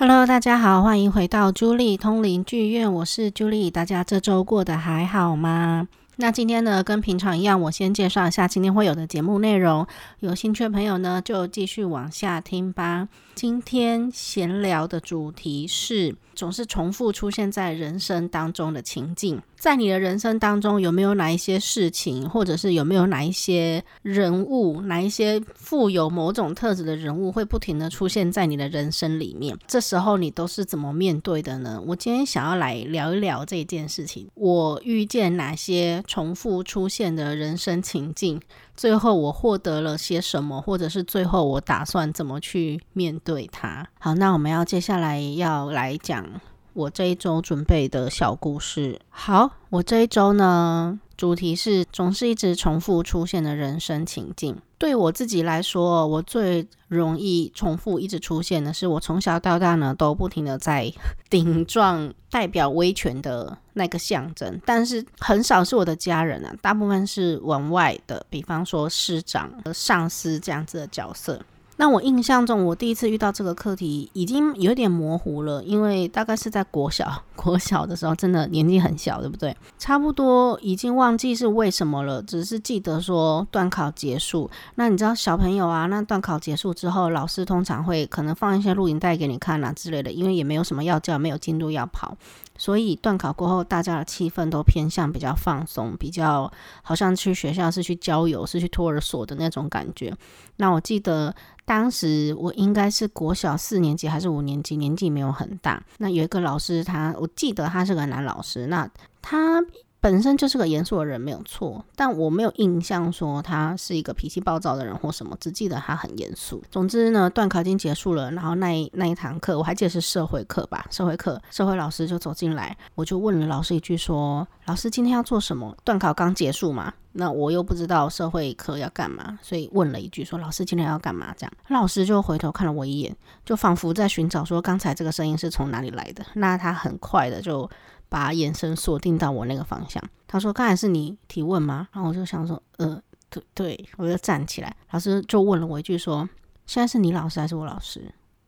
[0.00, 5.88] Hello，大家好，欢迎回到朱莉通灵剧院，我是朱莉，大家这周过得还好吗？
[6.16, 9.86] 那今天呢，跟平常一样，我先介绍一下今天会有的节目内容。
[10.20, 13.08] 有兴趣的朋友呢，就继续往下听吧。
[13.34, 19.38] 今天闲聊的主题是总是重复出现在人生当中的情境。
[19.58, 29.54] 在你的人生当中，有没有哪一些事情，或者是有没有哪一些人物，哪一些富有某种特质的人物，会不停地出现在你的人生里面？
[29.66, 31.78] 这时候你都是怎么面对的呢？
[31.86, 34.26] 我今天想要来聊一聊这件事情。
[34.32, 38.40] 我遇见哪些重复出现的人生情境？
[38.80, 43.86] 最后我获得了些什么，或者是最后我打算怎么去面对它？
[43.98, 46.26] 好，那我们要接下来要来讲
[46.72, 48.98] 我这一周准备的小故事。
[49.10, 54.56] 好，我这一周呢，主题是总是一直重复出现的人生情境。
[54.78, 60.90] 对我自己来说，我最容易重复一直出现的是，我从小到大呢都不停的在
[61.28, 71.38] 顶撞代表威权的那个象征，但是很少是我的家人啊，大部分是往外的，比方说师长、上司这样子的角色。
[71.80, 79.56] 那我印象中，我第一次遇到这个课题已经有点模糊了，因为大概是在国小， 国小的时候，真的年纪很小，对不对？
[79.78, 84.50] 差不多已经忘记是为什么了，只是记得说段考结束。
[84.74, 92.14] 那你知道小朋友啊，那段考结束之后，老师通常会可能放一些录影带给你看啊之类的，因为也没有什么要教，没有进度要跑。
[92.60, 100.14] 所以断考过后，大家的气氛都偏向比较放松，比较好像去学校是去郊游，是去托儿所的那种感觉。
[100.56, 105.82] 那我记得当时我应该是国小四年级还是五年级，年纪没有很大。
[105.96, 108.86] 那有一个老师他，他我记得他是个男老师，那
[109.22, 109.64] 他。
[110.00, 116.62] 本身就是个严肃的人，没有错，但我没有印象说他是一个脾气暴躁的人或什么，只记得他很严肃。
[116.70, 133.14] 总之呢，段考已经结束了，然后那一那一堂课我还记得是社会课吧，社会课，社会老师就走进来，我就问了老师一句说：“老师今天要做什么？”段考刚结束嘛，那我又不知道社会课要干嘛，所以问了一句说：“老师今天要干嘛？”这样，老师就回头看了我一眼，
[133.44, 136.24] 就仿佛在寻找说刚才这个声音是从哪里来的。
[136.34, 137.68] 那他很快的就。
[138.10, 143.00] 把眼神锁定到我那个方向，他说：“刚才是你提问吗？”然后我就想说：“呃，
[143.30, 146.28] 对对。”我就站起来，老师就问了我一句说
[146.66, 148.00] ：“现在是你老师还是我老师？”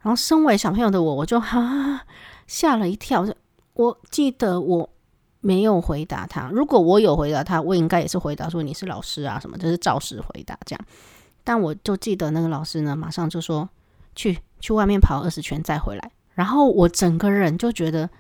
[0.03, 2.05] 然后身为小朋友的我，我就哈
[2.49, 3.25] 吓了一跳。
[3.75, 4.91] 我记得我
[5.41, 10.85] 没有回答他，如果我有回答他，我应该也是回答说你是老师啊什么，就是照实回答这样。
[11.45, 13.69] 但我就记得那个老师呢，马上就说
[14.17, 18.11] ：“去去外面跑二十圈再回来。”然后我整个人就觉得，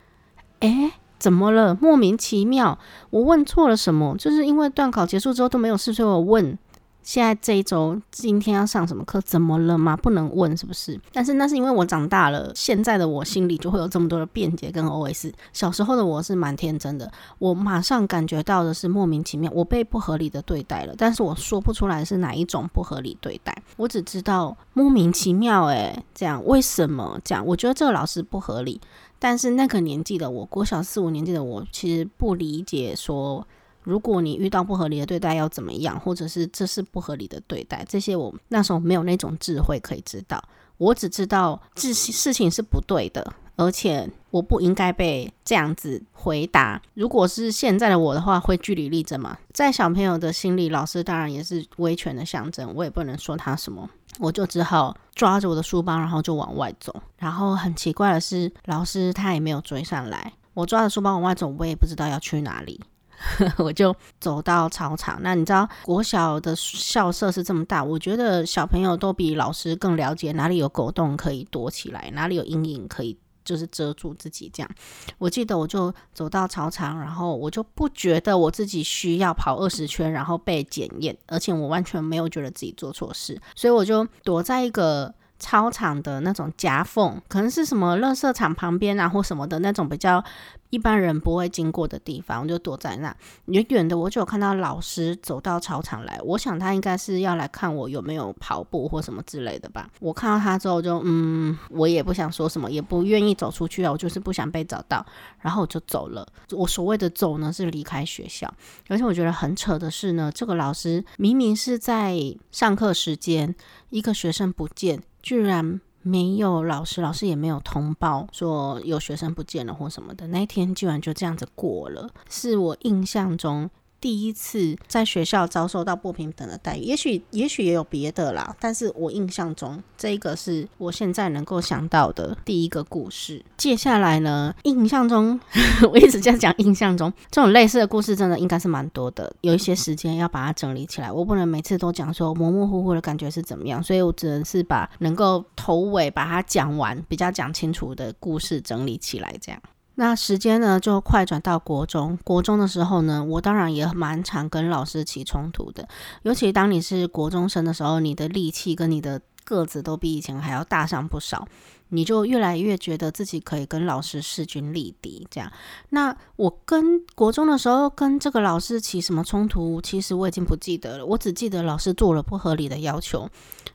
[0.60, 0.92] 诶。
[1.22, 1.78] 怎么了？
[1.80, 2.76] 莫名其妙，
[3.10, 4.16] 我问错了什么？
[4.18, 6.58] 就是因为段考结束之后都没有事，所以我问
[7.04, 9.20] 现在这一周今天要上什么课？
[9.20, 9.96] 怎么了吗？
[9.96, 11.00] 不能问是不是？
[11.12, 15.32] 但是那是因为我长大了，现在的我心里就会有这么多的辩解跟 OS。
[15.52, 17.08] 小时候的我是蛮天真的，
[17.38, 27.46] 我马上感觉到的是莫名其妙，我被不合理的对待了，但是我说不出来是哪一种不合理对待，我只知道莫名其妙，诶，这样为什么这样？
[27.46, 28.80] 我觉得这个老师不合理。
[29.22, 33.46] 但是那个年纪的我，国小四五年级的我，其实不理解说，
[33.84, 40.42] 如果你遇到不合理的对待要怎么样，或者是这是不合理的对待，这些我那时候没有那种智慧可以知道。
[40.76, 46.82] 我只知道这事情是不对的，而且我不应该被这样子回答。
[46.94, 49.38] 如果是现在的我的话，会据理力争嘛。
[49.54, 53.88] 在小朋友的心里，老师当然也是威权的象征，我也不能说他什么。
[54.18, 56.94] 我就只好抓着我的书包，然后就往外走。
[57.18, 60.32] 然后很奇怪的是，老师他也没有追上来。
[60.54, 62.80] 我抓着书包往外走，我也不知道要去哪里。
[63.58, 65.18] 我就走到操场。
[65.22, 73.16] 那你知道国小的校舍是这么大，我觉得小朋友都比老师更了解哪里有狗洞可以躲起来，哪里有阴影可以。
[73.44, 74.70] 就是遮住自己这样，
[75.18, 90.24] 我记得我就走到操场，然后我就不觉得我自己需要跑二十圈，然后被检验，而且我完全没有觉得自己做错事，所以我就躲在一个操场的那种夹缝，可能是什么垃圾场旁边啊或什么的那种比较。
[90.72, 93.14] 一般人不会经过的地方，我就躲在那。
[93.44, 96.18] 远远的，我就有看到老师走到操场来。
[96.24, 99.90] 我想他应该是要来看我有没有跑步或什么之类的吧。
[100.00, 103.92] 我看到他之后就，就嗯，我也不想说什么，也不愿意走出去啊。
[103.92, 105.04] 我就是不想被找到，
[105.40, 106.26] 然后我就走了。
[106.52, 108.50] 我所谓的走呢，是离开学校。
[108.88, 112.16] 而且我觉得很扯的是呢，这个老师明明是在
[112.50, 113.54] 上课时间，
[113.90, 115.82] 一个学生不见，居然。
[116.02, 120.26] 没有老师，老师也没有通报说有学生不见了或什么的。
[120.28, 123.70] 那一天居然就这样子过了，是我印象中
[124.02, 126.80] 第一次在学校遭受到不平等的待遇。
[126.80, 133.42] 也许，也许也有别的啦，但是我印象中这个是我现在能够想到的第一个故事。
[133.56, 135.38] 接下来呢，印象中
[135.92, 139.32] 我一直在讲印象中这种类似的故事，真的应该是蛮多的。
[139.42, 149.62] 有一些时间要把它整理起来，我不能每次都讲说模模糊糊的感觉是怎么样，所以我只能是把能够头尾把它讲完，比较讲清楚的故事整理起来，这样。
[149.96, 152.18] 那时间呢，就快转到国中。
[152.24, 155.86] 国中的时候呢，我当然也蛮常跟老师起冲突的。
[156.22, 161.46] 尤其当你是国中生的时候，你的力气跟你的个子都比以前还要大上不少，
[161.90, 165.26] 你就越来越觉得自己可以跟老师势均力敌。
[165.30, 165.52] 这样，
[165.90, 171.04] 那我跟国中的时候跟这个老师起什么冲突，其实我已经不记得了。
[171.04, 173.28] 我只记得老师做了不合理的要求，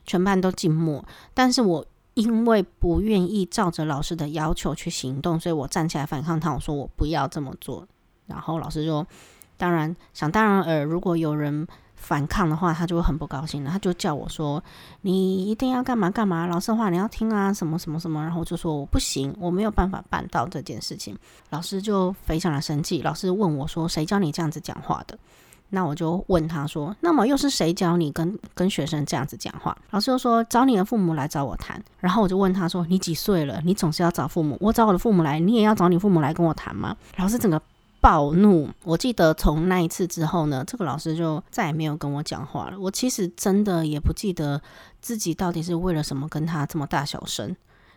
[0.04, 1.04] 全班都静默。
[1.32, 1.86] 但是我。
[2.18, 6.52] 因为不愿意照着老师的要求去行动，所以我站起来反抗他。
[6.52, 7.86] 我说我不要这么做。
[8.26, 9.06] 然后老师说
[9.56, 13.70] 当然想当然耳，如果有人反抗的话，他就会很不高兴了。
[13.70, 14.60] 他就叫我说
[15.02, 21.16] ：“你一定要干嘛干嘛，老师的话你要听啊，什么什么什么。”然后就说我不行，我没有办法办到这件事情。
[21.50, 23.00] 老师就非常的生气。
[23.00, 25.16] 老师问我说：“谁教你这样子讲话的？”
[25.70, 33.60] 那我就问他说：“那么又是谁教你跟跟学生这样子讲话？”老师就说：“找你的父母来找我谈。”然后我就问他说：“你几岁了？
[33.64, 37.60] 你总是要找父母，我找我的父母来，你也要找你父母来跟我谈吗？”老师整个
[38.00, 38.70] 暴怒。
[38.84, 42.78] 我记得从那一次之后呢，这个老师就再也没有跟我讲话了。
[42.78, 44.62] 我其实真的也不记得
[45.00, 47.54] 自己到底是为了什么跟他这么大小声，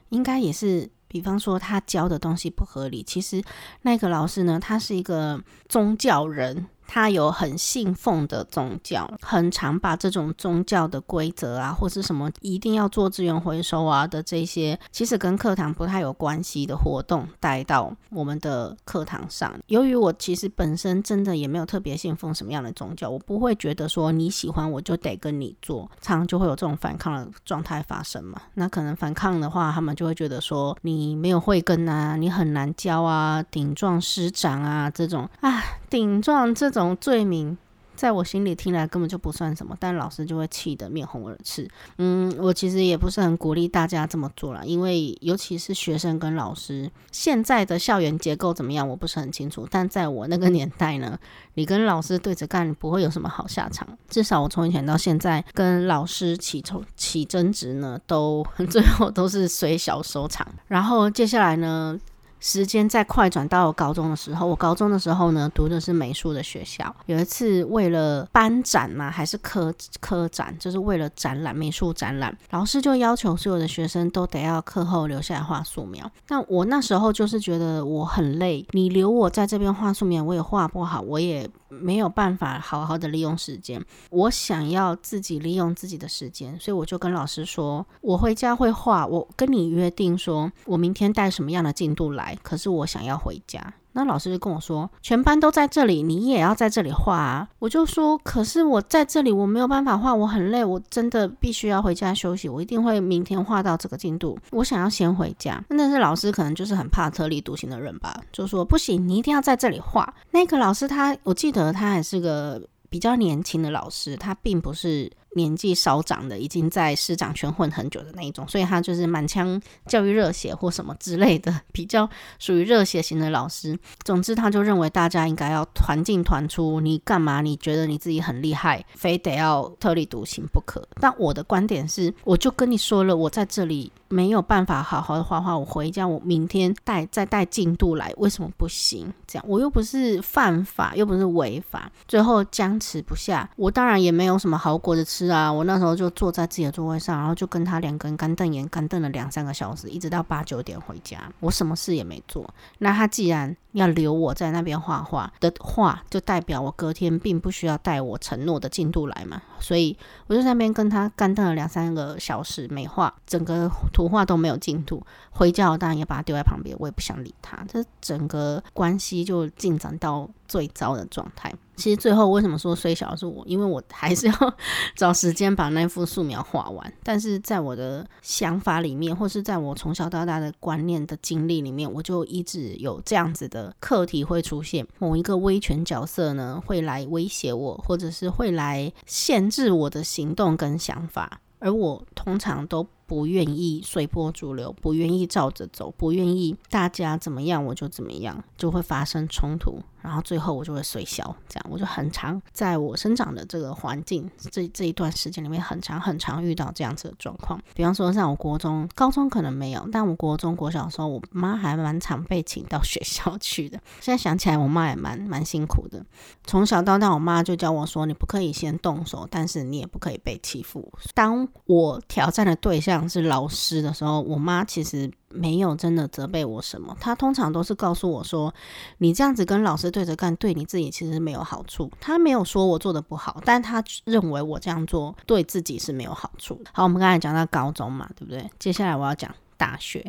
[0.10, 0.90] 应该也是。
[1.12, 3.44] 比方说他教的东西不合理，其实
[3.82, 19.58] 那个老师呢，他是一个宗教人，他有很信奉的宗教，很常把这种宗教的规则啊，或是什么一定要做资源回收啊的这些，其实跟课堂不太有关系的活动带到我们的课堂上。
[19.68, 28.42] 由于我其实本身真的也没有特别信奉什么样的宗教，我不会觉得说你喜欢我就得跟你做，常常就会有这种反抗的状态发生嘛。
[28.56, 31.22] 那可能反抗的话，他们就会觉得说你。
[31.22, 35.62] 没有慧根啊，你很难教啊，顶撞师长啊，这种啊，
[35.92, 37.56] 顶撞这种罪名，
[37.96, 41.70] 在我心里听来根本就不算什么，但老师就会气得面红耳赤。
[41.98, 49.68] 嗯，我其实也不是很鼓励大家这么做啦，因为尤其是学生跟老师，现在的校园结构怎么样，我不是很清楚。
[49.70, 51.20] 但在我那个年代呢，
[51.56, 53.86] 你跟老师对着干，不会有什么好下场。
[54.08, 60.48] 至少我从以前到现在跟老师起冲起争执呢，都 最后都是随小收场。
[60.70, 62.00] 然后接下来呢，
[62.42, 66.94] 时间再快转到高中的时候，我高中的时候呢，读的是美术的学校。
[67.06, 76.12] 有一次为了班展嘛，还是科科展，就是为了展览美术展览，老师就要求所有的学生都得要课后留下来画素描。
[76.28, 81.50] 那我那时候就是觉得我很累，你留我在这边画素描，我也画不好，我也。
[81.72, 93.74] 没有办法好好的利用时间，我想要自己利用自己的时间，所以我就跟老师说，我回家会画，我跟你约定说，我明天带什么样的进度来，可是我想要回家。
[93.94, 97.48] 那老师就跟我说，全班都在这里，你也要在这里画啊。
[97.60, 102.48] 我就说，可是我在这里，我没有办法画，我很累，我真的必须要回家休息。
[102.48, 104.38] 我一定会明天画到这个进度。
[104.52, 105.64] 我想要先回家。
[105.70, 110.14] 但是老师可能就是很怕特立独行的人吧，就说不行，你一定要在这里画。
[110.32, 115.12] 那个老师他，我记得他还是个比较年轻的老师，他并不是。
[115.36, 123.78] 年纪稍长的，已经在师长圈混很久的那一种，所以他就是满腔教育热血或什么之类的， 比较属于热血型的老师。
[124.04, 126.82] 总之，他就认为大家应该要团进团出。
[126.82, 127.42] 你干嘛？
[127.42, 130.86] 你觉得你自己很厉害，非得要特立独行不可？
[131.00, 139.14] 但我的观点是，我就跟你说了，我在这里没有办法好好的画画，我回家，我明天带再带进度来，为什么不行？
[139.26, 145.21] 这样我又不是犯法，又不是违法，最后僵持不下，我当然也没有什么好果子吃。
[145.26, 151.20] 是啊，我那时候就坐在自己的座位上，然后就跟他两个人干瞪眼，干瞪了两三个小时，一直到八九点回家。
[151.40, 152.52] 我什么事也没做。
[152.80, 159.42] 那他既然要留我在那边画画的话，就代表我隔天并不需要带我承诺的进度来嘛。
[159.60, 159.96] 所以
[160.28, 165.02] 我就在那边跟他干瞪了两三个小时，没画，整个图画都没有进度。
[165.30, 167.64] 回家我当然也把他丢在旁边，我也不想理他。
[167.70, 171.54] 这整个关系就进展到最糟的状态。
[171.78, 173.44] 其实最后为什么说虽小是我？
[173.48, 174.34] 因为我还是要
[174.96, 176.94] 找时间把那幅素描画完。
[177.02, 192.88] 但是在我的想法里面，或是在我从小到大的观念的经历里面，我就一直有这样子的课题会出现：某一个威权角色呢，会来威胁我，或者是会来限制我的行动跟想法，而我通常都。
[193.12, 199.82] 不愿意随波逐流，不愿意照着走，不愿意大家怎么样我就怎么样，就会发生冲突。
[200.02, 207.62] 然后最后我就会衰小，这样我就很常在我生长的这个环境这 这一段时间里面，很常很常遇到这样子的状况。
[207.76, 213.80] 比方说，像我国中、高中可能没有，但我国中、国小的时候，我妈还蛮常被请到学校去的。
[214.00, 216.04] 现在想起来，我妈也蛮蛮辛苦的。
[216.46, 225.12] 从小到大，我妈就教我说：“你不可以先动手，但是你也不可以被欺负。”当我挑战的对象是老师的时候，我妈其实。
[225.34, 228.54] 没有真的责备我什么，她通常都是告诉我说，
[228.98, 231.90] 你这样子跟老师对着干，对你自己其实没有好处。
[232.02, 236.62] 她没有说我做的不好，但她认为我这样做对自己是没有好处。
[236.74, 238.46] 好，我们刚才讲到高中嘛，对不对？
[238.60, 239.34] 接下来我要讲。
[239.62, 240.04] 大学，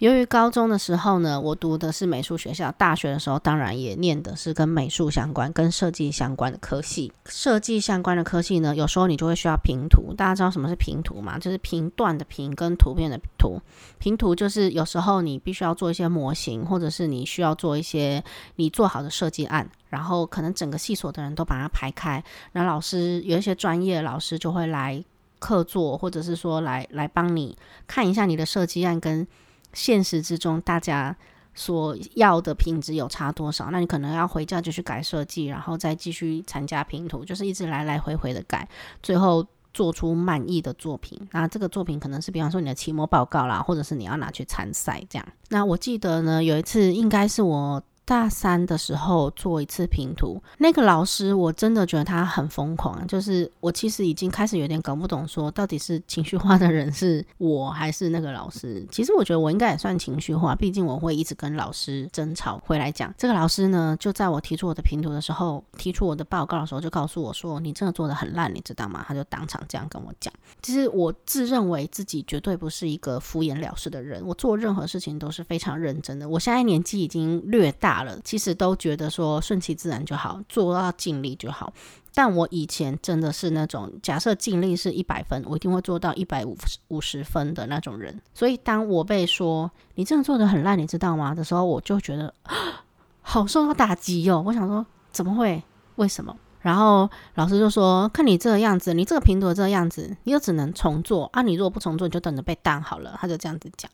[0.00, 7.10] 由于高中的时候呢，我读的是美术学校，大学的时候当然也念的是跟美术相关、跟设计相关的科系。
[7.24, 10.12] 设计相关的科系呢，有时候你就会需要平图。
[10.14, 11.38] 大家知道什么是平图吗？
[11.38, 13.58] 就是评断的评跟图片的图。
[13.98, 18.22] 平图就是有时候你必须要做一些模型，或者是你需要做一些
[18.56, 22.22] 你做好的设计案，然后可能整个系所的人都把它排开，
[22.52, 25.02] 然后老师有一些专业老师就会来。
[25.38, 29.26] 客座，或者是说来来帮你看一下你的设计案跟
[29.72, 31.16] 现实之中大家
[31.54, 38.68] 所要的品质有差多少，那你可能要回家就去改设计，然后再继续参加评图，就是一直来来回回的改，
[39.02, 41.20] 最后做出满意的作品。
[41.32, 45.28] 那这个作品可能是比方说你的期末报告啦，或者是你要拿去参赛这样。
[45.48, 47.82] 那我记得呢，有一次应该是我。
[48.08, 58.82] 大三的时候做一次评图，那个老师我真的觉得他很疯狂，就是我其实已经开始有点搞不懂，说到底是情绪化的人是我还是那个老师。
[58.90, 62.58] 其实我觉得我应该也算情绪化，毕竟我会一直跟老师争吵。
[62.64, 70.32] 回来讲，这个老师呢，就在我提出我的评图的时候，提出我的报告的时候，就告诉我说：“你真的做的很烂，你知道吗？”他就当场这样跟我讲。
[70.62, 76.26] 其实我自认为自己绝对不是一个敷衍了事的人，我做任何事情都是非常认真的。
[76.26, 77.97] 我现在年纪已经略大。
[78.24, 81.72] 其实都觉得说顺其自然就好，做到尽力就好。
[82.14, 86.56] 但我以前真的是那种假设尽力是一百分，我一定会做到一百五
[86.88, 88.20] 五十分的那种人。
[88.34, 91.34] 所以当我被说你这样做的很烂，你知道吗？
[91.34, 92.34] 的时候，我就觉得
[93.22, 94.42] 好受到打击哟。
[94.44, 95.62] 我想说怎么会？
[95.96, 96.36] 为什么？
[96.60, 101.40] 然后老师就说：看你这个样子，你这个评图这个样子，你就只能重做啊！
[101.40, 103.16] 你如果不重做，你就等着被当好了。
[103.20, 103.88] 他就这样子讲。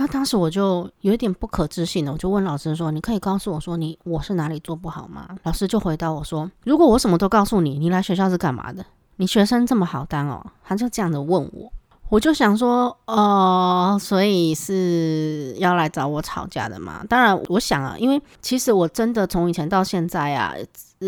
[0.00, 8.86] 那当时我就有一点不可置信了，我就问老师说：“你可以告诉我说你我是哪里做不好吗？”老师就回答我说：“如果我什么都告诉你，你来学校是干嘛的？
[9.16, 11.72] 你学生这么好当哦？”他就这样的问我，
[12.10, 20.54] 我就想说：“哦，所以是要来找我吵架的吗？”当然，我想啊，因为其实我真的从以前到现在啊，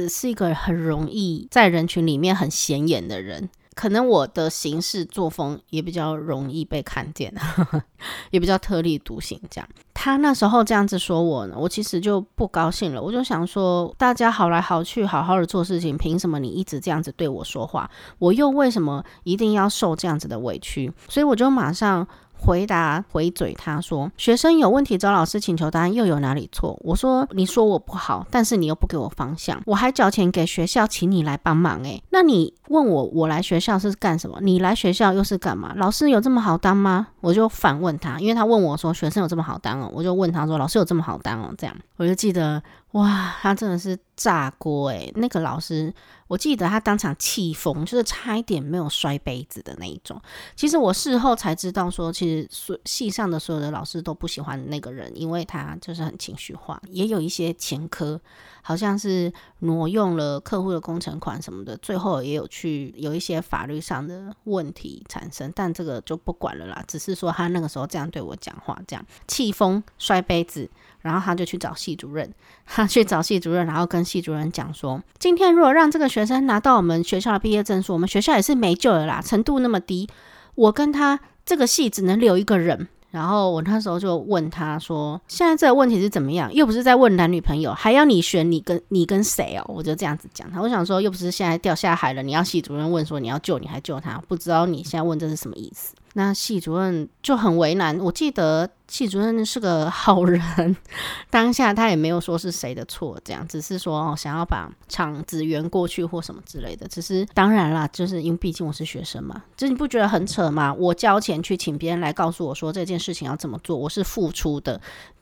[0.09, 3.49] 是一个很容易在人群里面很显眼的人。
[3.74, 7.82] 可能我的行事作风也比较容易被看见，呵呵，
[8.30, 9.40] 也比较特立独行。
[9.50, 13.00] 这样，他那时候这样子说我呢，我其实就不高兴了。
[13.00, 17.90] 我就想说，大家好来好去，好好的做事情，凭什么你一直这样子对我说话？
[18.18, 20.92] 我又为什么一定要受这样子的委屈？
[21.08, 22.06] 所以我就马上。
[22.40, 31.82] 回答回嘴，他说：“学生有问题找老师请求答案，又有哪里错？”我说：“你说我不好，但是你又不给我方向，我还缴钱给学校请你来帮忙。
[31.85, 34.38] 诶，那你问我我来学校是干什么？
[34.40, 35.73] 你来学校又是干嘛？
[35.76, 42.62] 老师有这么好当吗？”我就反问他，因为他问我说：“学生有这么好当哦？”我就问他说：“老师有这么好当哦？”这样，我就记得。
[42.92, 45.94] 哇，他真的是炸锅诶，那个老师，
[46.26, 50.20] 我记得他当场气疯，就是差一点没有摔杯子的那一种。
[50.56, 58.20] 其实我事后才知道说，其实所系上的所有的老师都不喜欢那个人，因为他就是很情绪化，也有一些前科，
[58.61, 70.68] 好像是挪用了客户的工程款什么的，最后也有去有一些法律上的问题产生，但这个就不管了啦，只是说他那个时候这样对我讲话，这样气疯摔杯子。
[71.02, 72.33] 然后他就去找系主任，
[72.66, 80.09] 他去找系主任，然后跟系主任讲说：“今天如果让这个学生拿到我们学校的毕业证书，我们学校也是没救了啦，程度那么低，
[80.54, 86.54] 我跟他这个系只能留一个人。”然后我那时候就问他说：“现在这个问题是怎么样？
[86.54, 95.97] 又不是在问男女朋友，还要你选你跟你跟谁哦？”我就这样子讲他，我想说，又不是现在掉下海了，你要系主任问说你要救你还救他，不知道你现在问这是什么意思？
[96.14, 97.98] 那系主任就很为难。
[98.00, 100.76] 我记得系主任是个好人，
[101.30, 106.88] 当下他也没有说是谁的错，这样只是说哦，想要把场子圆过去或什么之类的。
[106.88, 110.74] 只是当然啦，就是因为毕竟我是学生嘛，就你不觉得很扯吗？
[110.74, 114.80] 我交钱去请别人来告诉我说这件事情要怎么做，我是付出的。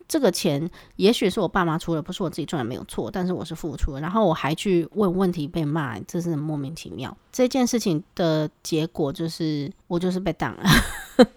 [0.08, 3.10] 这个钱也许是我爸妈出的，不是我自己赚的，没有错。
[3.10, 7.14] 但是我是付出，然后我还去问问题被骂，这是莫名其妙。
[7.38, 10.64] 这件事情的结果就是我就是被挡了。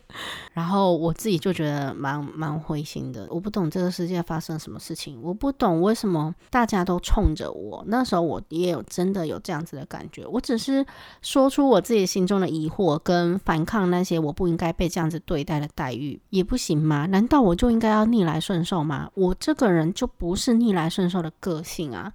[0.53, 3.27] 然后我自己就觉得蛮蛮灰心的。
[3.29, 7.84] 我不懂这个世界发生什么事情，我不懂为什么大家都冲着我。
[7.86, 10.25] 那时候我也有真的有这样子的感觉。
[10.25, 10.84] 我只是
[11.22, 17.05] 说出我自己心中的疑惑跟反抗那些我不应该被这样子对待的待遇，也不行吗？
[17.05, 19.08] 难道我就应该要逆来顺受吗？
[19.13, 22.12] 我这个人就不是逆来顺受的个性啊。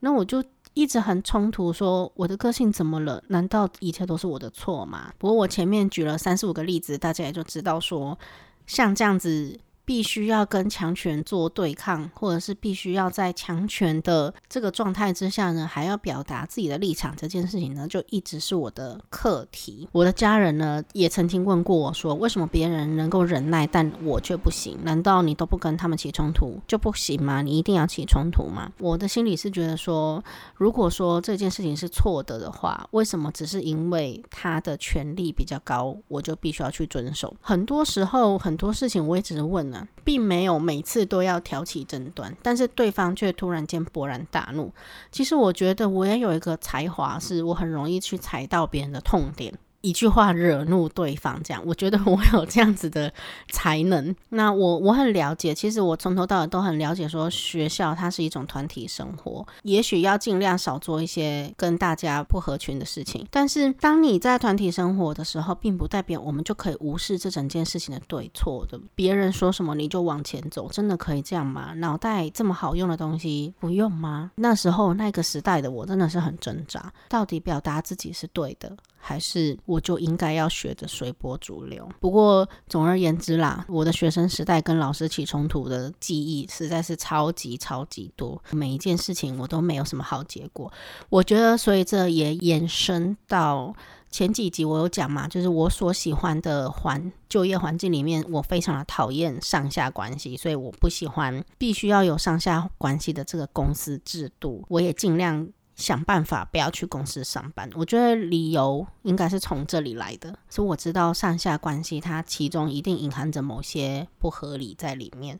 [0.00, 0.42] 那我就。
[0.78, 3.20] 一直很冲突，说我的个性怎么了？
[3.26, 5.12] 难道一切都是我的错吗？
[5.18, 8.16] 不过我前面举了三十五个例子，大家也就知道说，
[8.64, 9.58] 像这样子。
[9.88, 19.88] 必须要跟强权做对抗，或者是必须要在强权的这个状态之下呢，还要表达自己的立场，这件事情呢，就一直是我的课题。
[19.92, 24.76] 我的家人呢，也曾经问过我说，为什么别人能够忍耐，但我却不行？
[24.82, 27.40] 难道你都不跟他们起冲突就不行吗？
[27.40, 28.70] 你一定要起冲突吗？
[28.80, 30.22] 我的心里是觉得说，
[30.54, 37.34] 如果说这件事情是错的的话，为什么只是因为他的权力比较高，我就必须要去遵守？
[37.40, 39.77] 很多时候，很多事情我也只是问了。
[40.04, 44.72] 并没有每次都要挑起争端，但是对方却突然间勃然大怒。
[45.10, 49.52] 其实我觉得我也有一个才华，是我很容易去踩到别人的痛点。
[49.80, 53.12] 一句话惹怒对方，这样我觉得 我有这样子的
[53.50, 54.14] 才能。
[54.30, 63.26] 那我我很了解，其实我从头到尾都很了解，说学校它是一种团体生活，也许要尽量少做一些跟大家不合群的事情。
[63.30, 68.78] 但是当你在团体生活的时候，并不代表我们就可以无视这整件事情的对错的。
[68.94, 71.72] 别人说什么你就往前走，真的可以这样吗？
[71.74, 74.32] 脑袋这么好用的东西不用吗？
[74.34, 78.76] 那时候那个时代的我真的是很挣扎，到底表达自己是对的。
[79.00, 81.88] 还是我就应该要学着随波逐流。
[82.00, 90.70] 不过总而言之啦，我的学生时代跟老师起冲突的记忆实在是超级超级多，每一件事情我都没有什么好结果。
[91.08, 93.74] 我觉得，所以这也延伸到
[94.10, 104.64] 前几集我有讲嘛，就是我所喜欢的环就业环境里面，我非常的讨厌上下关系，所以我不喜欢必须要有上下关系的这个公司制度。
[104.68, 105.48] 我也尽量。
[105.78, 110.36] 想办法不要去公司上班，我觉得理由应该是从这里来的。
[110.48, 115.38] 所以我知道上下关系，它其中一定隐含着某些不合理在里面。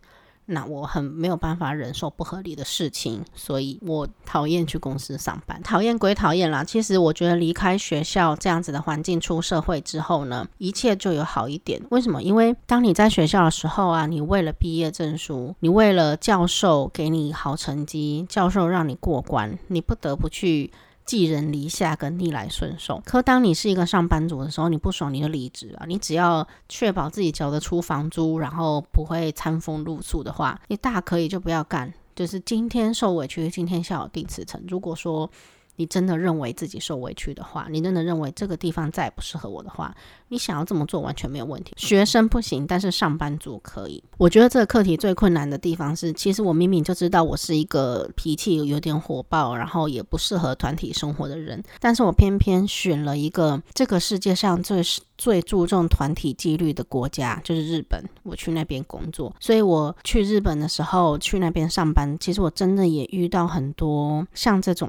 [0.51, 5.63] 那我很没有办法忍受不合理的事情，所以我讨厌去公司上班。
[5.63, 11.81] 讨厌归讨厌啦，其实我觉得离开学校这样子的环境，出社会之后呢，一切就有好一点。
[11.91, 12.23] 为什么？
[12.23, 20.73] 因为当你在学校的时候啊，你为了毕业证书，你为了教授给你好成绩，教授让你过关，你不得不去。
[21.09, 25.87] 寄人篱下跟逆来顺受，可当你是一个上班族的时候，你不爽你就离职啊！
[25.89, 31.91] 你只要确保自己交得出房租，然后不会餐风露宿的话，你大可以就不要干。
[32.15, 34.63] 就是今天受委屈，今天下午定辞呈。
[34.69, 35.31] 如果说
[35.79, 39.95] 你真的认为自己受委屈的话，你真的认为这个地方再也不适合我的话，
[40.27, 41.73] 你想要这么做完全没有问题。
[41.77, 44.03] 学生不行，但是上班族可以。
[44.17, 54.83] 我觉得这个课题最困难的地方是，其实我明明就知道我是一个脾气有点火爆，然后也不适合团体生活的人，但是我偏偏选了一个这个世界上最
[55.19, 58.03] 最注重团体纪律的国家，就是日本。
[58.23, 64.89] 我去那边工作，所以我去日本的时候，去那边上班，其实我真的也遇到很多像这种。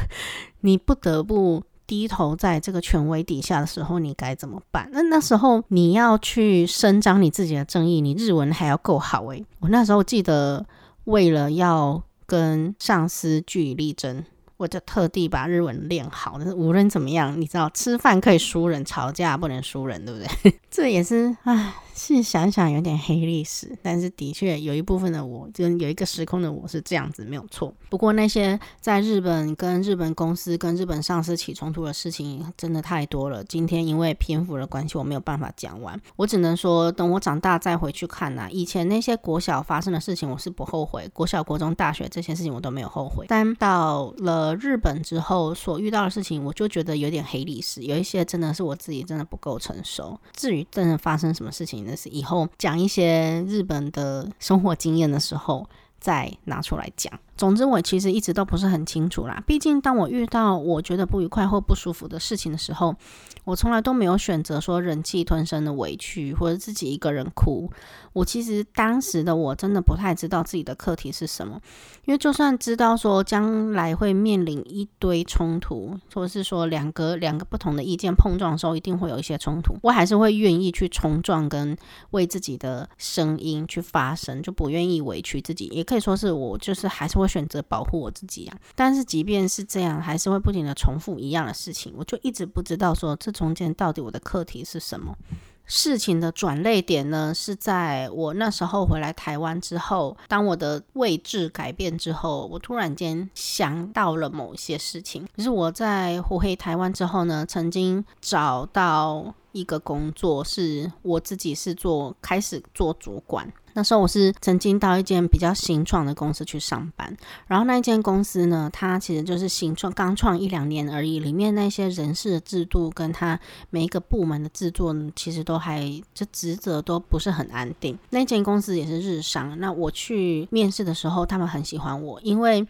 [0.60, 4.88] 你不得不低头在这个权威底下的时候，你该怎么办？
[4.92, 9.44] 那那时候你要去伸张你自己的正义，你日文还要够好诶。
[9.60, 10.64] 我那时候记得，
[11.04, 14.24] 为了要跟上司据理力争，
[14.62, 16.36] 我就特地把日文练好。
[16.38, 20.54] 但是无论怎么样，你知道吃饭可以输人，吵架不能输人，对不对？
[20.70, 21.74] 这也是唉。
[21.94, 27.72] 是想想有点黑历史，但是的确有一部分的我，就有一个时空的我是这样子，没有错。
[27.88, 33.44] 不过那些在日本跟日本公司跟日本上司起冲突的事情真的太多了。
[33.44, 36.00] 今天因为篇幅的关系，我没有办法讲完。
[36.16, 41.08] 我只能说，等我长大再回去看呐、以前那些国小发生的事情，我是不后悔。
[41.12, 43.26] 国小、国中、大学这些事情我都没有后悔。
[43.28, 50.18] 但到了日本之后所遇到的事情，我就觉得有点黑历史，有一些真的是我自己真的不够成熟。
[50.34, 55.68] 至于真的发生什么事情，那是以后讲一些日本的生活经验的时候
[56.00, 57.12] 再拿出来讲。
[57.42, 59.42] 总之，我其实一直都不是很清楚啦。
[59.44, 62.94] 毕竟，当我遇到我觉得不愉快或不舒服的事情的时候，
[63.42, 67.68] 我从来都没有选择说忍气吞声的委屈，或者自己一个人哭。
[68.12, 71.60] 我其实当时的我真的不太知道自己的课题是什么，
[72.04, 81.76] 因为就算知道说将来会面临一堆冲突，或者是说两个两个不同的意见碰撞的时候，一定会有一些冲突，我还是会愿意去冲撞跟
[82.10, 85.66] 为自己的声音去发声，就不愿意委屈自己。
[85.72, 87.31] 也可以说是我就是还是会。
[87.32, 95.16] 选择保护我自己啊，但是即便是这样，还是会不停的重复一样的事情，我就一直不知道说这中间到底我的课题是什么。
[95.64, 105.26] 事情的转捩点呢，是在我那时候回来台湾之后，当我的位置改变之后，我突然间想到了某些事情。
[105.36, 113.52] 就是我在回台湾之后呢，曾经找到一个工作，是我自己是做开始做主管。
[113.74, 121.20] 那时候我是曾经到一间比较新创的公司去上班，然后那间公司呢，它其实就是新创，刚创一两年而已。
[121.20, 127.98] 里面那些人事的制度跟它每一个部门的制作，其实都还这职责都不是很安定。
[128.10, 132.66] 那间公司也是日商，那我去面试的时候，他们很喜欢我，因为。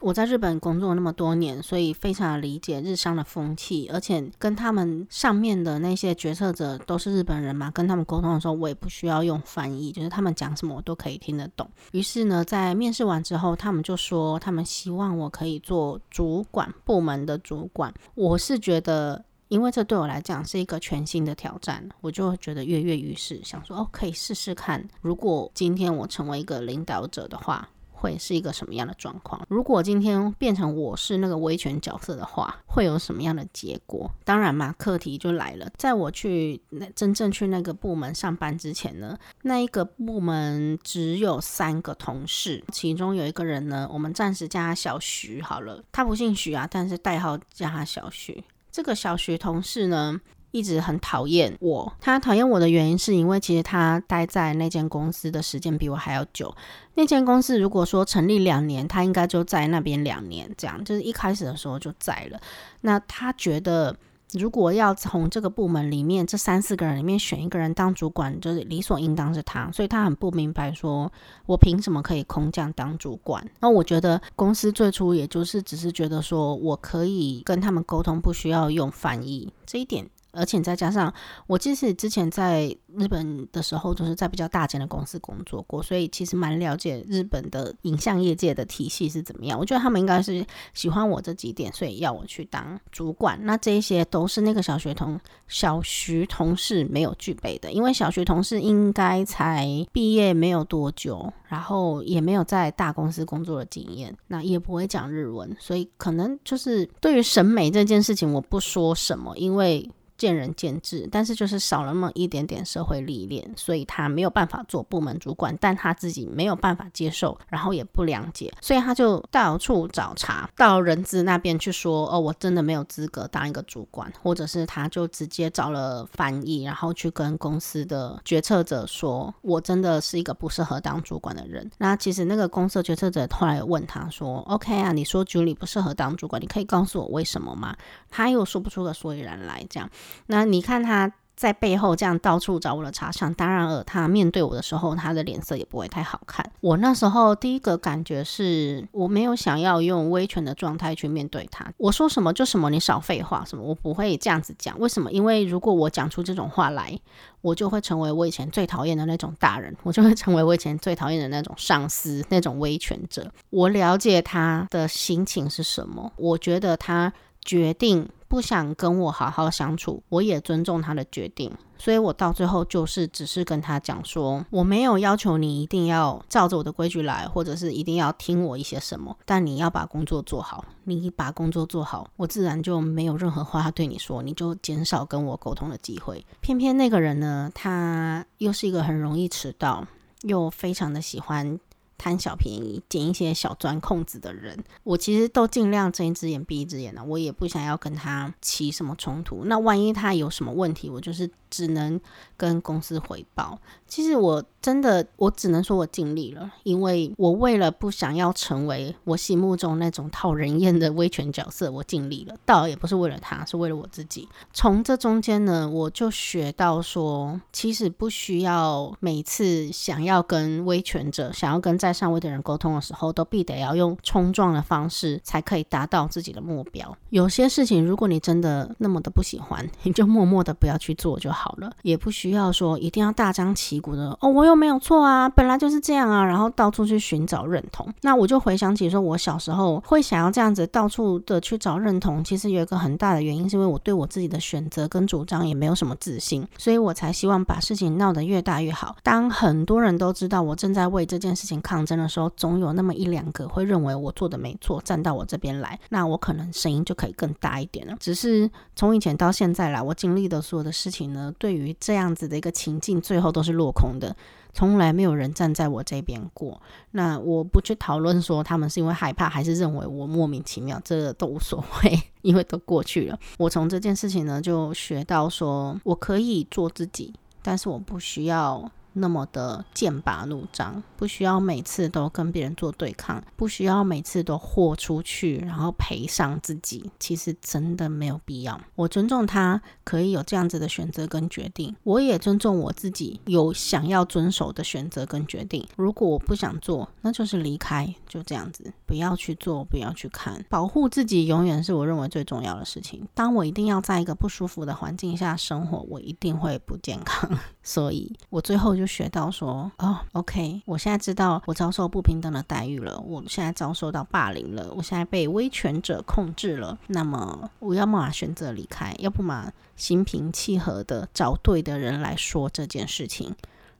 [0.00, 11.66] 我在日本工作那么多年，所以非常理解日商的风气，而且跟他们上面的那些决策者都是日本人嘛，跟他们沟通的时候，我也不需要用翻译，就是他们讲什么我都可以听得懂。
[11.92, 17.92] 于是呢，在面试完之后，他们就说他们希望我可以做主管部门的主管。
[18.14, 27.66] 我是觉得，因为这对我来讲是一个全新的挑战，我就觉得跃跃欲试，想说哦，可以试试看，如果今天我成为一个领导者的话。
[28.04, 29.42] 会是一个什么样的状况？
[29.48, 34.10] 如果今天变成我是那个威权角色的话，会有什么样的结果？
[34.26, 35.70] 当然嘛，课题就来了。
[35.78, 45.82] 在我去那真正去那个部门上班之前呢，那一个部门只有三个同事，其中有一个人呢，我们暂时叫他小徐好了。
[45.90, 48.44] 他不姓徐啊，但是代号叫他小徐。
[48.70, 50.20] 这个小徐同事呢，
[50.54, 51.92] 一直很讨厌我。
[52.00, 56.54] 他讨厌我的原因是因为其实他待在那间公司的时间比我还要久。
[56.94, 62.40] 那间公司如果说成立两年，他应该就在那边两年，这样就是一开始的时候就在了。
[62.82, 63.96] 那他觉得
[64.34, 71.12] 如果要从这个部门里面这三四个人里面选一个人当主管，就是理所应当是他，所以他很不明白说
[71.46, 73.44] 我凭什么可以空降当主管。
[73.58, 80.08] 那我觉得公司最初也就是只是觉得说我可以跟他们沟通，不需要用翻译这一点。
[80.34, 81.12] 而且再加上，
[81.46, 82.66] 我其实之前在
[82.96, 89.58] 日本的时候，就是在比较大间的公司工作过，所以其实蛮了解日本的影像业界的体系是怎么样。
[89.58, 93.38] 我觉得他们应该是喜欢我这几点，所以要我去当主管。
[93.42, 95.18] 那这些都是那个小学同
[95.48, 109.90] 小徐同事没有具备的，因为小学同事应该才毕业没有多久，然后也没有在大公司工作的经验，那也不会讲日文，所以可能就是对于审美这件事情，我不说什么，因为。
[110.16, 137.76] 见仁见智，但是就是少了那么一点点社会历练，所以他没有办法做部门主管，但他自己没有办法接受，然后也不谅解，所以他就到处找茬，到人资那边去说：“哦，我真的没有资格当一个主管。”或者是他就直接找了翻译，然后去跟公司的决策者说：“我真的是一个不适合当主管的人。”那其实那个公司决策者后来问他说：“OK 啊，你说 Julie 不适合当主管，你可以告诉我为什么吗？”
[138.08, 139.90] 他又说不出个所以然来，这样。
[140.26, 146.48] 那你看他在背后这样到处找我的茬，想当然尔，他面对我的时候，他的脸色也不会太好看。
[146.60, 151.66] 我那时候第一个感觉是，我没有想要用威权的状态去面对他。
[151.76, 154.78] 我说什么就什么，你少废话什么，我不会这样子讲。
[154.78, 155.10] 为什么？
[155.10, 156.96] 因为如果我讲出这种话来，
[157.40, 163.28] 我就会成为我以前最讨厌的那种大人，我就会成为我以前最讨厌的那种上司，那种威权者。
[163.50, 167.12] 我了解他的心情是什么，我觉得他
[167.44, 168.08] 决定。
[168.34, 186.26] 不想跟我好好相处，我也尊重他的决定，所以我到最后就是只是跟他讲说，我没有要求你一定要照着我的规矩来，或者是一定要听我一些什么，但你要把工作做好，你把工作做好，我自然就没有任何话对你说，你就减少跟我沟通的机会。
[186.40, 189.86] 偏偏那个人呢，他又是一个很容易迟到，
[190.22, 191.56] 又非常的喜欢。
[191.96, 197.02] 贪小便宜、捡一些小钻空子的人，我其实都尽量睁一只眼闭一只眼的。
[197.04, 199.44] 我也不想要跟他起什么冲突。
[199.44, 202.00] 那万一他有什么问题，我就是只能
[202.36, 203.56] 跟公司回报。
[203.86, 212.34] 其实我真的，我只能说我尽力了，因为我为了不想要成为我心目中那种讨人厌的威权角色，我尽力了。
[212.44, 214.28] 倒也不是为了他，是为了我自己。
[214.52, 226.96] 从这中间呢，我就学到说，其实不需要每次想要跟威权者、想要跟在上位的人沟通的时候，都必得要用冲撞的方式才可以达到自己的目标。
[227.10, 237.86] 有些事情，如果你真的那么的不喜欢，你就默默的不要去做就好好了，也不需要说一定要大张旗鼓的哦，我又没有错啊，本来就是这样啊，然后到处去寻找认同。
[238.00, 248.96] 那我就回想起说，我小时候会想要这样子到处的去找认同，其实有一个很大的原因，是因为我对我自己的选择跟主张也没有什么自信，所以我才希望把事情闹得越大越好。
[249.02, 257.94] 当很多人都知道我正在为这件事情抗争的时候，总有那么一两个会认为我做的没错，站到我这边来，那我可能声音就可以更大一点了。
[258.00, 264.14] 只是从以前到现在来，我经历的所有的事情呢，对于这样子的一个情境，最后都是落空的，
[264.52, 266.60] 从来没有人站在我这边过。
[266.92, 273.18] 那我不去讨论说他们是因为害怕，还是认为我莫名其妙，这都无所谓， 因为都过去了。
[273.38, 278.70] 我从这件事情呢，就学到说我可以做自己，但是我不需要。
[278.94, 288.60] 那么的剑拔弩张，不需要每次都跟别人做对抗，不需要每次都豁出去，然后赔上自己，其实真的没有必要。
[288.74, 295.66] 我尊重他可以有这样子的选择跟决定，我也尊重我自己有想要遵守的选择跟决定。
[295.76, 303.06] 如果我不想做，那就是离开，就这样子，不要去做，不要去看，保护自己永远是我认为最重要的事情。
[303.12, 307.30] 当我一定要在一个不舒服的环境下生活，我一定会不健康。
[307.62, 308.84] 所以我最后就。
[308.94, 316.78] 学到说哦，OK，我现在知道我遭受不平等的待遇了，我现在遭受到霸凌了，我现在被威权者控制了。
[316.86, 323.34] 那么我要么选择离开，要不嘛心平气和的找对的人来说这件事情。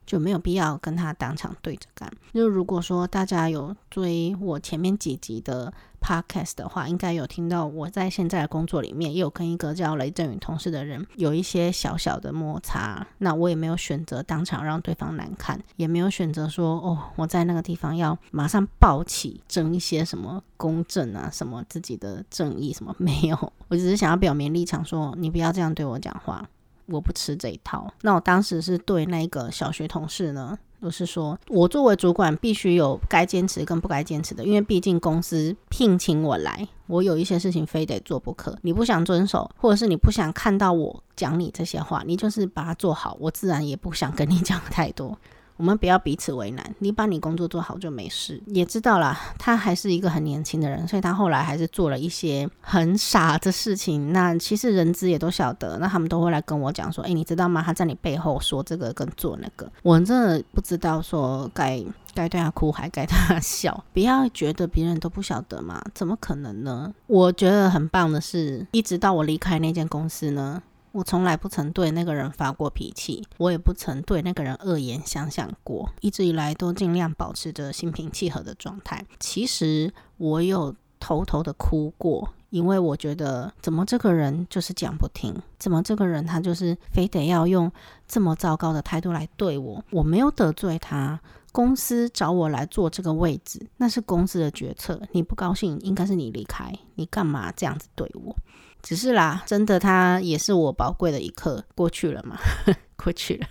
[0.06, 2.10] 就没有必要跟他当场对着干。
[2.32, 13.06] 就如果说大家有追我前面几集的 podcast 的话，应该有听到我在现在的工作里面也有跟一个叫雷振宇同事的人有一些小小的摩擦。
[13.18, 23.52] 那我也没有选择当场让对方难看，也没有选择说哦，我在那个地方要马上抱起争一些什么公正啊，什么自己的正义什么没有。
[23.68, 26.46] 我只是想要表明立场，说你不要这样对我讲话。
[26.86, 27.92] 我不吃这一套。
[28.02, 38.56] 那我当时是对那个小学同事呢，我是说我作为主管必须有该坚持跟不该坚持的，因为毕竟公司聘请我来，我有一些事情非得做不可。
[38.62, 45.18] 你不想遵守，或者是你不想看到我讲你这些话，你就是把它做好，我自然也不想跟你讲太多。
[45.56, 48.42] 我们不要彼此为难，你把你工作做好就没事。
[48.46, 54.12] 也知道啦，他还是一个很年轻的人，所以他后来还是做了一些很傻的事情。
[54.12, 57.62] 那其实人资也都晓得，那他们都会来跟我讲说：“诶，你知道吗？
[57.62, 61.80] 他在你背后说这个跟做那个。”我真的不知道说该
[62.14, 63.84] 该对他哭还该对他笑。
[63.92, 66.92] 不要觉得别人都不晓得嘛，怎么可能呢？
[67.06, 70.62] 我觉得很棒的是，一直到我离开那间公司呢。
[70.94, 79.04] 我从来不曾对那个人发过脾气，我也不曾对那个人恶言相向过，一直以来都尽量保持着心平气和的状态。
[79.18, 87.68] 其实我有偷偷的哭过，因为我觉得怎么这个人就是讲不听，怎么这个人他就是非得要用
[88.07, 89.85] 这么糟糕的态度来对我。
[89.90, 95.02] 我没有得罪他，公司找我来做这个位置，那是公司的决策。
[95.11, 98.37] 你不高兴，应该是你离开，你干嘛这样子对我？
[98.84, 102.36] 只是啦，真的，它也是我宝贵的一刻，过去了嘛，
[103.02, 103.46] 过去了。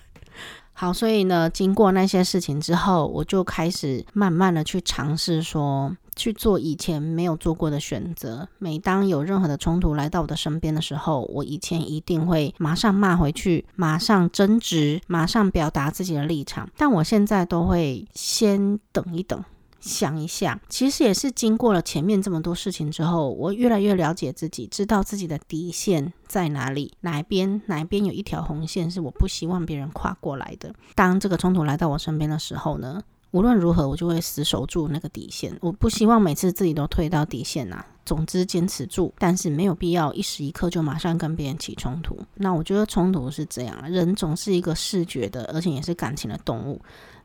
[0.75, 8.47] 好，所以呢，经过那些事情之后，我就开始慢慢的去尝试说，去做以前没有做过的选择。
[8.57, 16.69] 每当有任何的冲突来到我的身边的时候，我以前一定会马上骂回去，马上争执，马上表达自己的立场。
[16.77, 19.43] 但我现在都会先等一等。
[19.83, 30.73] 想一下，其实也是经过了前面这么多事情之后，我越来越了解自己，知道自己的底线在哪里，哪边哪边有一条红线是我不希望别人跨过来的。
[30.95, 35.57] 当这个冲突来到我身边的时候呢，无论如何我就会死守住那个底线。
[35.59, 37.85] 我不希望每次自己都退到底线啊。
[38.05, 42.19] 总之坚持住，但是没有必要一时一刻就马上跟别人起冲突。
[42.35, 46.81] 那我觉得冲突是这样，人总是一个视觉的，而且也是感情的动物。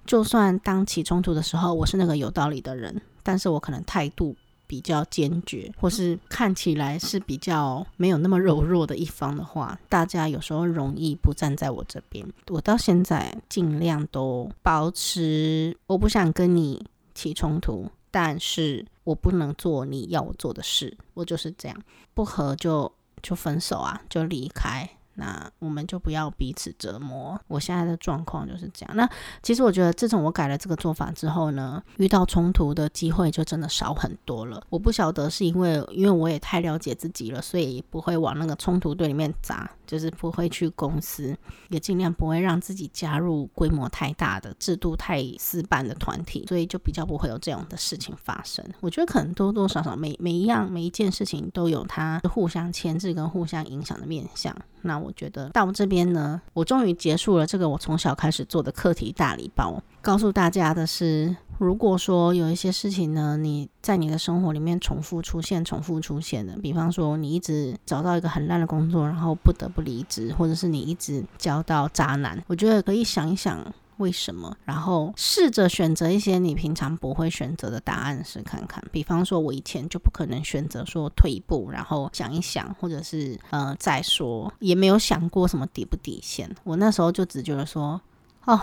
[0.08, 4.34] 就算当起冲突的时候，我是那个有道理的人，但是我可能态度
[4.66, 12.26] 比较坚决，或是看起来是比较没有那么柔弱的一方的话，大家有时候容易不站在我这边。
[12.46, 16.82] 我到现在尽量都保持，我不想跟你
[17.14, 21.76] 起冲突，但是我不能做你要我做的事，我就是这样，
[22.14, 22.90] 不合就
[23.20, 24.88] 就分手啊，就离开。
[25.18, 27.38] 那我们就不要彼此折磨。
[27.48, 28.96] 我现在的状况就是这样。
[28.96, 29.08] 那
[29.42, 34.62] 其实我觉得，自从我改了这个做法之后呢，遇到冲突的机会就真的少很多了。
[34.70, 41.34] 我不晓得是因为，因为我也太了解自己了，所以不会往那个冲突队里面砸，就是不会去公司，
[41.70, 48.62] 也尽量不会让自己加入规模太大的、制度太死板的团体，所以就比较不会有这样的事情发生。
[48.80, 54.54] 我觉得可能多多少少每每一样每一件事情都有它互相牵制跟互相影响的面向。
[54.82, 59.82] 那我觉得到这边呢，我终于结束了这个我从小开始做的课题大礼包。
[60.08, 73.62] 告诉大家的是，如果说有一些事情呢，你在你的生活里面重复出现、重复出现的，比方说你一直找到一个很烂的工作，然后不得不离职，或者是你一直交到渣男，我觉得可以想一想。
[73.98, 74.56] 为什么？
[74.64, 78.82] 然后试着选择一些你平常不会选择的答案试看看。
[78.90, 86.48] 比方说，我以前就不可能选择说退一步，然后想一想，或者是呃再说，也没有想过什么底不底线。
[86.64, 88.00] 我那时候就只觉得说，
[88.46, 88.58] 哦，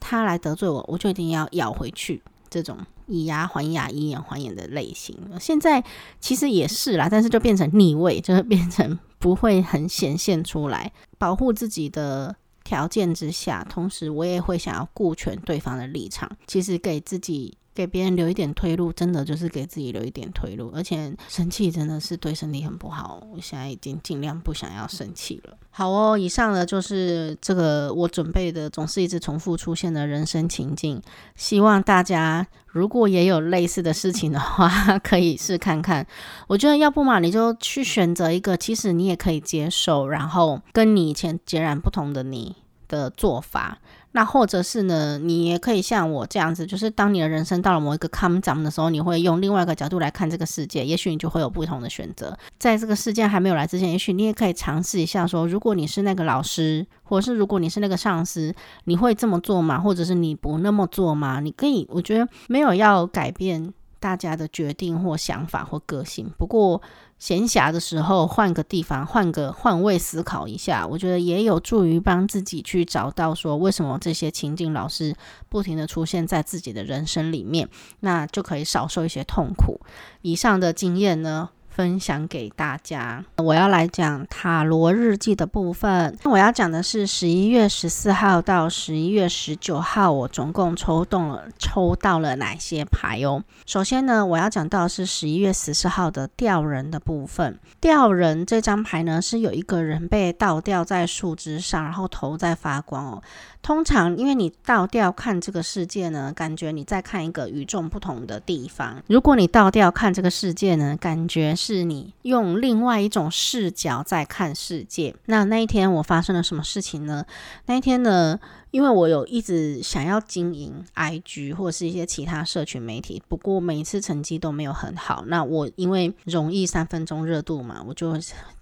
[0.00, 2.22] 他来得罪我，我就一定要咬回去。
[2.48, 5.84] 这种以牙还牙、以眼还眼的类型，现在
[6.18, 12.34] 其实也是啦，但是就变成逆位，就是变成不会很显现出来，保护自己的。
[12.62, 16.30] 条件之下，同时我也会想要顾全对方的立场。
[16.46, 20.70] 其实给自己、给别人留一点退路，真的就是给自己留一点退路。
[20.74, 23.26] 而且生气真的是对身体很不好。
[23.32, 25.56] 我现在已经尽量不想要生气了。
[25.70, 31.00] 好哦，以上呢就是这个我准备的，总是一直重复出现的人生情境。
[31.36, 36.06] 希望大家如果也有类似的事情的话，可以试看看。
[36.48, 42.56] 我觉得要不嘛，你就去选择一个，其实你也可以接受，然后跟你以前截然不同的你
[42.88, 43.78] 的做法，
[44.12, 52.36] 那或者是呢，你也可以像我这样子，就是当你的人生到了某一个坎站的时候，你会用另外一个角度来看这个世界，也许你就会有不同的选择。
[52.58, 58.52] 在这个事件还没有来之前，也许你也可以尝试一下，说如果你是那个老师，或者是如果你是那个上司，
[58.84, 59.78] 你会这么做吗？
[59.78, 61.38] 或者是你不那么做吗？
[61.40, 66.82] 你可以，我觉得没有要改变大家的决定或想法或个性，不过。
[67.20, 75.14] 闲暇的时候，换个地方，换个换位思考一下，我觉得也有助于帮自己去找到说，为什么这些情景老是
[75.50, 77.68] 不停的出现在自己的人生里面，
[78.00, 79.78] 那就可以少受一些痛苦。
[80.22, 83.24] 以上的经验呢，分享给大家。
[83.36, 86.18] 我要来讲塔罗日记的部分。
[86.24, 93.42] 我要讲的是十一月十四号到十一月十九号，我总共抽动了抽到了哪些牌哦？
[93.64, 97.58] 首先呢，我要讲到是十一月十四号的吊人的部分。
[97.80, 103.22] 吊人这张牌呢，是有一个人被倒吊在树枝上，然后头在发光哦。
[103.62, 109.02] 通常，因为你倒吊看这个世界呢，感觉你在看一个与众不同的地方。
[109.06, 115.14] 如果你倒吊看这个世界呢，感觉是你用另外一种视角在看世界。
[115.26, 117.24] 那那一天我发生了什么事情呢？
[117.66, 125.24] 那一天呢，因为我有一直想要经营 IG 或者是一些其他社群媒体，不过每一次成绩都没有很好。
[125.26, 128.16] 那我因为容易三分钟热度嘛，我就。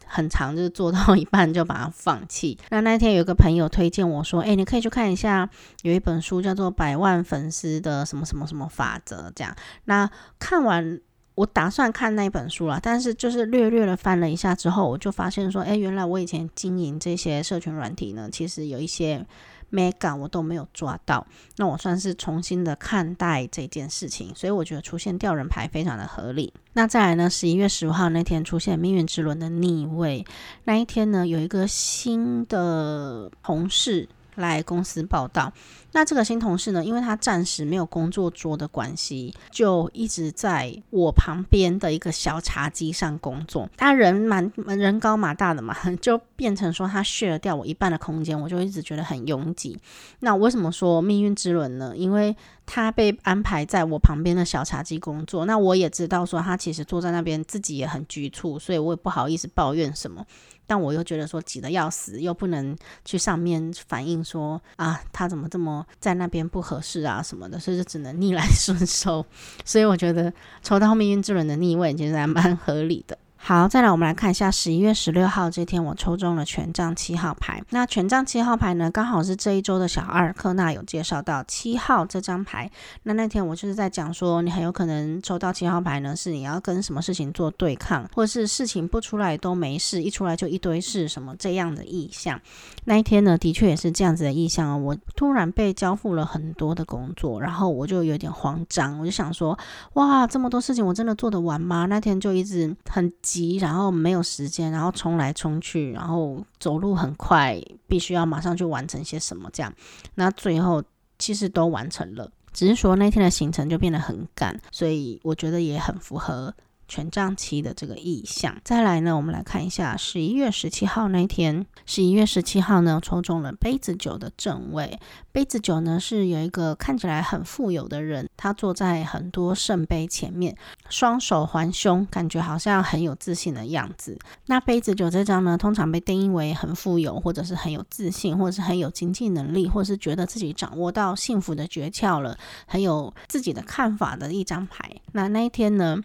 [0.09, 2.59] 很长，就是做到一半就把它放弃。
[2.71, 5.49] 那那天有个朋友推荐我说：“诶，你可以去看一下，
[5.83, 11.01] 有一本书叫做《百万粉丝的什么什么什么法则》。”这样，那看完
[11.35, 19.27] 我打算看那本书了，但是就是略略的翻了一下之后，我就发现说：“诶，原来我以前经营这些社群软体呢，其实有一些。”
[19.71, 21.27] Mega 我都没有抓到，
[21.57, 26.53] 那我算是重新的看待这件事情，所以我觉得出现吊人牌非常的合理。
[26.73, 30.25] 那再来呢，十一月十五号那天出现命运之轮的逆位，
[30.65, 34.09] 那一天呢，有一个新的同事。
[34.39, 35.53] 来公司报到，
[35.93, 43.69] 那这个新同事呢，因为他暂时没有工作桌的关系，就一直在我旁边的一个小茶几上工作。
[43.77, 49.79] 他人蛮人高马大的嘛， 就变成说他削了掉我一半的空间，我就一直觉得很拥挤。
[50.21, 51.93] 那为什么说命运之轮呢？
[51.97, 60.25] 因为他被安排在我旁边的小茶几工作，那我也知道说他其实坐在那边自己也很局促，所以我也不好意思抱怨什么。
[60.69, 69.25] 但我又觉得说挤得要死，又不能去上面反映说啊，他怎么这么在那边不合适啊什么的，所以就只能逆来顺受。
[69.65, 73.19] 所以我觉得抽到命运之轮的逆位其实还蛮合理的。
[73.41, 77.63] 好，再来我们来看一下十一月十六号这天，我抽中了权杖七号牌。
[77.71, 82.71] 那权杖七号牌呢，刚好是这一周的小阿尔克纳有介绍到七号这张牌。
[83.05, 92.39] 那那天我就是在讲说，你很有可能抽到七号牌呢，是你要跟什么事情做对抗，或是事情不出来都没事，一出来就一堆事，什么这样的意象。
[92.85, 94.77] 那一天呢，的确也是这样子的意象哦。
[94.77, 99.59] 我突然被交付了很多的工作，然后我就有点慌张，我就想说，
[99.95, 101.87] 哇，这么多事情我真的做得完吗？
[101.87, 103.59] 那天就一直很急。
[103.59, 109.73] 然后没有时间，然后冲来冲去，然后走路很快，必须要马上去完成些什么，这样，
[110.15, 110.83] 那最后
[111.19, 116.55] 其实都完成了，只是说那天的行程就变得很赶，所以我觉得也很符合。
[116.89, 121.67] 权杖七的这个意象，再来呢，我们来看一下十一月十七号那天。
[121.87, 124.99] 十一月十七号呢，抽中了杯子九的正位。
[125.31, 130.57] 杯子九呢，是有一个看起来很富有的人，他坐在很多圣杯前面，
[130.89, 134.19] 双手环胸，感觉好像很有自信的样子。
[134.47, 142.37] 那杯子九这张呢，通常被定义为很富有，或者是很有自信，或者是很有经济能力，或者是觉得自己掌握到幸福的诀窍了，
[142.67, 144.91] 很有自己的看法的一张牌。
[145.13, 146.01] 那那一天呢，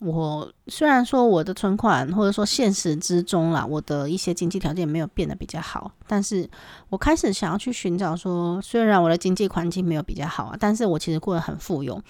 [0.00, 6.48] 我虽然说我的存款或者说现实之中啦，我的一些经济条件没有变得比较好，但是
[6.88, 12.00] 我开始想要去寻找说，虽然我的经济环境没有比较好啊，但是我其实过得很富有。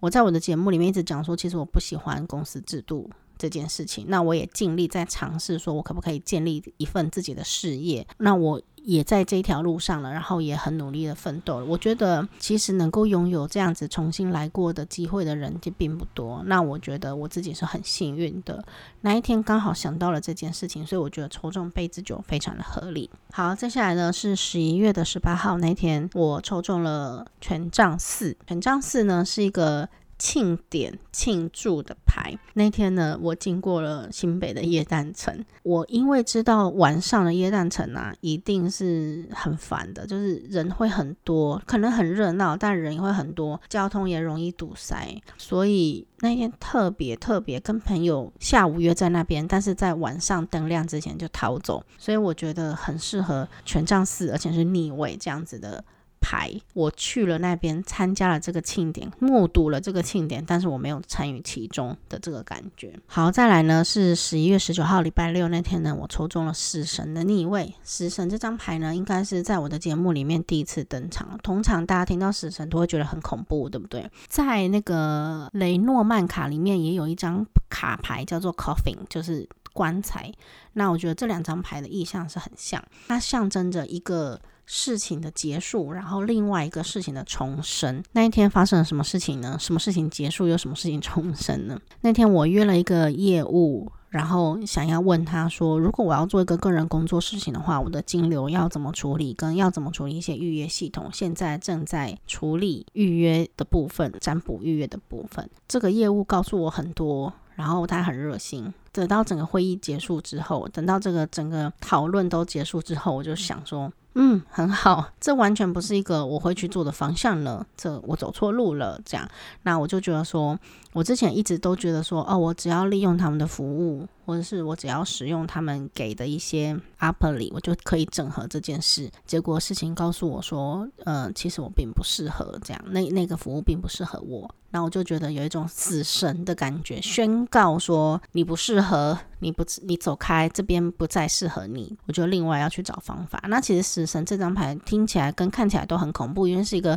[0.00, 3.08] 我在我的节目里面一直讲说，其实我不喜欢公司制度
[3.38, 8.06] 这件事情，那我也尽力在尝试说，我可不可以建立一份自己的事业？
[8.18, 8.60] 那我。
[8.86, 11.66] 也在这条路上了，然后也很努力的奋斗了。
[11.66, 16.40] 我觉得其实能够拥有这样子重新来过的机会的人就并不多。
[16.46, 18.64] 那我觉得我自己是很幸运的，
[19.00, 23.10] 那一天刚好想到了这件事情，所以我觉得抽中杯子酒非常的合理。
[23.32, 28.36] 好，接下来呢是十一月的十八号那天，我抽中了权杖四。
[28.46, 29.88] 权杖四呢是一个。
[30.18, 35.44] 庆典庆祝的牌，那天呢，我经过了新北的耶诞城。
[35.62, 45.06] 我因为知道晚上的耶诞城啊，一定是很烦的，就是人会很多，可能很热闹，但人也会很多，交通也容易堵塞。
[45.36, 51.84] 所以那天特别特别跟朋友下午约在那边，但是在晚上灯亮之前就逃走。
[51.98, 55.84] 所以我觉得很适合权杖四，而且是逆位这样子的。
[56.20, 62.92] 牌，我去了那边参加了这个庆典，目睹了这个庆典，但是我没有参与其中的这个感觉。
[63.06, 67.74] 好，再来呢是十一月十九号礼拜六那天呢，我抽中了死神的逆位。
[67.82, 71.38] 死神这张牌呢，应该是在我的节目里面第一次登场。
[71.42, 74.10] 通常大家听到死神都会觉得很恐怖，对不对？
[74.28, 80.32] 在那个雷诺曼卡里面也有一张卡牌叫做 Coffin，就是棺材。
[80.72, 84.40] 那我觉得这两张牌的意象是很像，它象征着一个。
[84.66, 88.02] 事情的结束，然后另外一个事情的重生。
[88.12, 89.56] 那一天发生了什么事情呢？
[89.58, 91.80] 什么事情结束，有什么事情重生呢？
[92.02, 101.08] 那天我约了一个业务，然后想要问他说，如果我要做一个个人工作事情的话，我的金流要怎么处理，跟要怎么处理一些预约系统。
[101.12, 105.48] 现在正在处理预约的部分，占卜预约的部分。
[105.68, 108.74] 这个业务告诉我很多，然后他很热心。
[108.96, 113.92] 等到整个会议结束之后，等到这个整个讨论都结束之后，我就想说。
[114.18, 118.98] 嗯，很好，这完全不是一个我会去做的方向了，这我走错路了。
[119.04, 119.28] 这样，
[119.64, 120.58] 那我就觉得说，
[120.94, 129.10] 我之前一直都觉得说，哦，我只要利用他们的服务，或者是我只要使用他们给的一些 App 我就可以整合这件事。
[129.26, 134.50] 结果事情告诉我说，呃，其实我并不适合这样，那那个服务并不适合我。
[134.70, 141.98] 那我就觉得有一种死神的感觉，宣告说你不适合，和你不你走开，这边不再适合你。
[142.06, 143.42] 我就另外要去找方法。
[143.48, 146.96] 那其实死神这张牌听起来跟看起来都很恐怖，因为是一个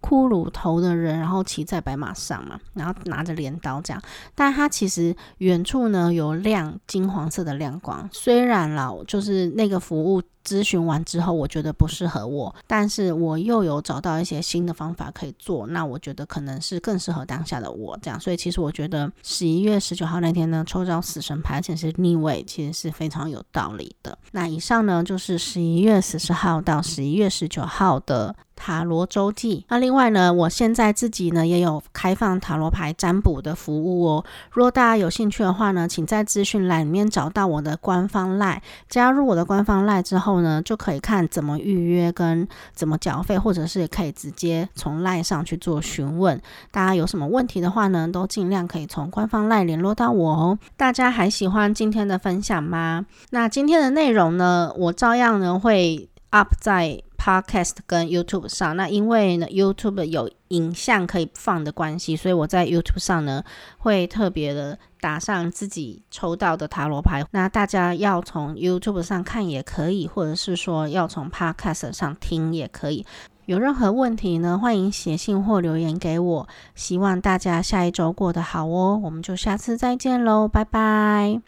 [0.00, 4.02] 骷髅头的人，然后骑在白马上嘛，然后拿着镰刀这样。
[4.34, 10.22] 但他其实远处呢有亮金黄色的亮光，虽然老就是那个服务。
[10.46, 24.16] 咨询完之后，我觉得不适合我，但是我又有找到一些新的方法可以做，那我觉得可能是更适合当下的我这样，所以其实我觉得十一月十九号那天呢，抽到死神牌，而且是逆位，其实是非常有道理的。
[24.30, 29.64] 那以上呢，就是十一月十四号到十一月十九号的塔罗周记。
[29.68, 34.24] 那另外呢，我现在自己呢也有开放塔罗牌占卜的服务哦。
[34.52, 40.35] 如果大家有兴趣的话呢，请在资讯栏里面找到我的官方 LINE，加入我的官方 LINE 之后。
[40.40, 46.40] 呢，就可以看怎么预约跟怎么缴费，或者是可以直接从 LINE 上去做询问。
[46.70, 50.58] 大家有什么问题的话呢，都尽量可以从官方 LINE 联络到我哦。
[50.76, 53.06] 大家还喜欢今天的分享吗？
[53.30, 57.02] 那今天的内容呢，我照样呢会 up 在。
[57.18, 63.42] Podcast 跟 YouTube 上，那因为呢 YouTube 有影像可以放的关系，所以我在 YouTube 上呢
[63.78, 67.24] 会特别的打上自己抽到的塔罗牌。
[67.32, 73.04] 那大家要从 YouTube 上看也可以，或者是说要从 Podcast 上听也可以。
[73.46, 76.48] 有任何问题呢，欢迎写信或留言给我。
[76.76, 81.40] 希望大家下一周过得好哦，我们就下次再见喽，拜拜。